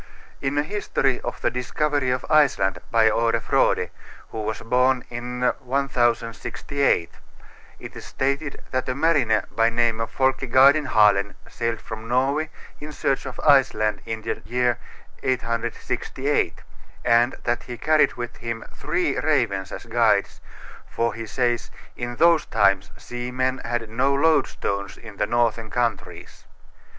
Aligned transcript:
In 0.41 0.57
a 0.57 0.63
history 0.63 1.21
of 1.23 1.41
the 1.41 1.51
discovery 1.51 2.09
of 2.09 2.25
Iceland, 2.27 2.79
by 2.89 3.07
Are 3.11 3.39
Frode, 3.39 3.91
who 4.29 4.41
was 4.41 4.63
born 4.63 5.03
in 5.11 5.41
1068, 5.59 7.11
it 7.79 7.95
is 7.95 8.03
stated 8.03 8.63
that 8.71 8.89
a 8.89 8.95
mariner 8.95 9.45
by 9.51 9.69
name 9.69 9.99
of 10.01 10.09
Folke 10.09 10.49
Gadenhalen 10.49 11.35
sailed 11.47 11.79
from 11.81 12.07
Norway 12.07 12.49
in 12.79 12.91
search 12.91 13.27
of 13.27 13.39
Iceland 13.41 14.01
in 14.07 14.23
the 14.23 14.41
year 14.43 14.79
868, 15.21 16.63
and 17.05 17.35
that 17.43 17.61
he 17.61 17.77
carried 17.77 18.13
with 18.13 18.37
him 18.37 18.63
three 18.73 19.19
ravens 19.19 19.71
as 19.71 19.85
guides, 19.85 20.41
for 20.87 21.13
he 21.13 21.27
says, 21.27 21.69
"in 21.95 22.15
those 22.15 22.47
times 22.47 22.89
seamen 22.97 23.59
had 23.59 23.87
no 23.87 24.15
loadstones 24.15 24.97
in 24.97 25.17
the 25.17 25.27
northern 25.27 25.69
countries." 25.69 26.45